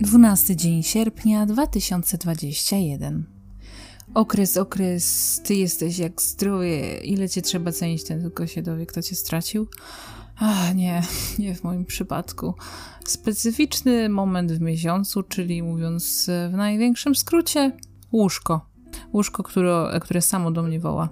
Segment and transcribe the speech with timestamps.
[0.00, 3.24] 12 dzień sierpnia 2021.
[4.14, 9.02] Okres, okres, ty jesteś jak zdrowie, ile cię trzeba cenić, ten tylko się dowie, kto
[9.02, 9.66] cię stracił.
[10.36, 11.02] Ach, nie,
[11.38, 12.54] nie w moim przypadku.
[13.06, 17.72] Specyficzny moment w miesiącu, czyli mówiąc w największym skrócie,
[18.12, 18.66] łóżko.
[19.12, 21.08] Łóżko, które, które samo do mnie woła.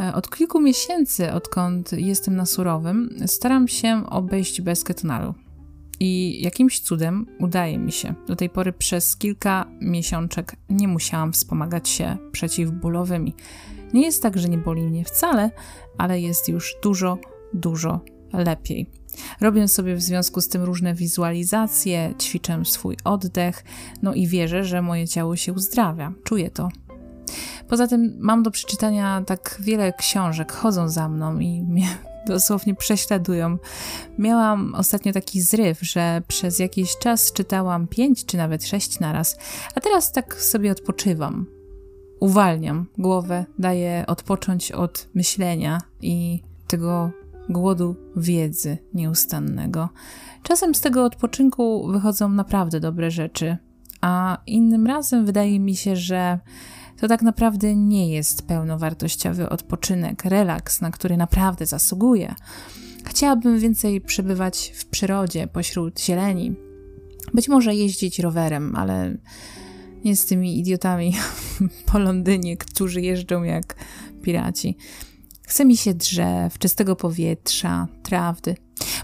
[0.00, 5.34] E, od kilku miesięcy, odkąd jestem na surowym, staram się obejść bez ketonalu.
[6.04, 8.14] I jakimś cudem udaje mi się.
[8.26, 13.34] Do tej pory przez kilka miesiączek nie musiałam wspomagać się przeciwbólowymi.
[13.92, 15.50] Nie jest tak, że nie boli mnie wcale,
[15.98, 17.18] ale jest już dużo,
[17.54, 18.00] dużo
[18.32, 18.90] lepiej.
[19.40, 23.64] Robię sobie w związku z tym różne wizualizacje, ćwiczę swój oddech,
[24.02, 26.12] no i wierzę, że moje ciało się uzdrawia.
[26.24, 26.68] Czuję to.
[27.68, 31.88] Poza tym mam do przeczytania tak wiele książek, chodzą za mną i mnie
[32.26, 33.58] dosłownie prześladują.
[34.18, 39.36] Miałam ostatnio taki zryw, że przez jakiś czas czytałam pięć czy nawet sześć naraz,
[39.74, 41.46] a teraz tak sobie odpoczywam.
[42.20, 47.10] Uwalniam głowę, daję odpocząć od myślenia i tego
[47.48, 49.88] głodu wiedzy nieustannego.
[50.42, 53.56] Czasem z tego odpoczynku wychodzą naprawdę dobre rzeczy,
[54.00, 56.38] a innym razem wydaje mi się, że
[57.02, 62.34] to tak naprawdę nie jest pełnowartościowy odpoczynek, relaks, na który naprawdę zasługuję.
[63.04, 66.54] Chciałabym więcej przebywać w przyrodzie, pośród zieleni.
[67.34, 69.16] Być może jeździć rowerem, ale
[70.04, 71.14] nie z tymi idiotami
[71.92, 73.74] po Londynie, którzy jeżdżą jak
[74.22, 74.76] piraci.
[75.42, 78.56] Chce mi się drzew, czystego powietrza, trawdy.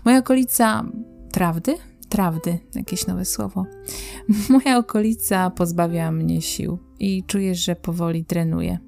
[0.04, 0.84] Moja okolica
[1.32, 1.74] trawdy?
[2.08, 3.66] Trawdy, jakieś nowe słowo.
[4.48, 8.78] Moja okolica pozbawia mnie sił i czuję, że powoli trenuję.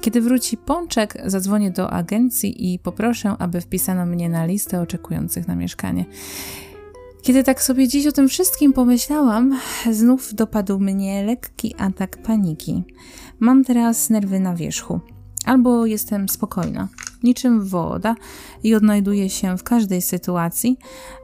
[0.00, 5.54] Kiedy wróci pączek, zadzwonię do agencji i poproszę, aby wpisano mnie na listę oczekujących na
[5.56, 6.04] mieszkanie.
[7.22, 9.58] Kiedy tak sobie dziś o tym wszystkim pomyślałam,
[9.90, 12.84] znów dopadł mnie lekki atak paniki.
[13.40, 15.00] Mam teraz nerwy na wierzchu.
[15.44, 16.88] Albo jestem spokojna,
[17.22, 18.14] niczym woda
[18.62, 20.78] i odnajduję się w każdej sytuacji,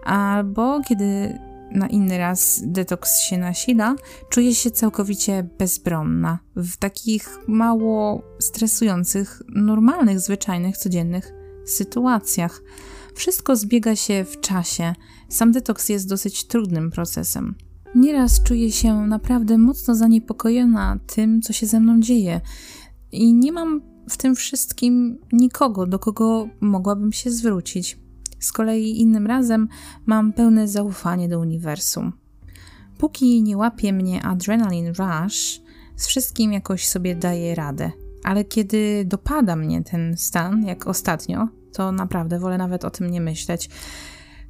[0.04, 1.38] albo kiedy
[1.70, 3.94] na inny raz detoks się nasila,
[4.28, 11.32] czuję się całkowicie bezbronna w takich mało stresujących, normalnych, zwyczajnych, codziennych
[11.66, 12.62] sytuacjach.
[13.14, 14.94] Wszystko zbiega się w czasie.
[15.28, 17.54] Sam detoks jest dosyć trudnym procesem.
[17.94, 22.40] Nieraz czuję się naprawdę mocno zaniepokojona tym, co się ze mną dzieje.
[23.12, 27.98] I nie mam w tym wszystkim nikogo, do kogo mogłabym się zwrócić.
[28.38, 29.68] Z kolei innym razem
[30.06, 32.12] mam pełne zaufanie do uniwersum.
[32.98, 35.60] Póki nie łapie mnie adrenaline rush,
[35.96, 37.90] z wszystkim jakoś sobie daję radę.
[38.24, 43.20] Ale kiedy dopada mnie ten stan, jak ostatnio, to naprawdę wolę nawet o tym nie
[43.20, 43.70] myśleć.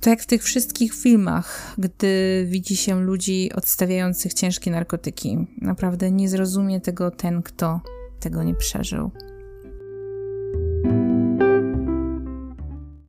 [0.00, 5.46] To jak w tych wszystkich filmach, gdy widzi się ludzi odstawiających ciężkie narkotyki.
[5.60, 7.80] Naprawdę nie zrozumie tego ten, kto
[8.20, 9.10] tego nie przeżył.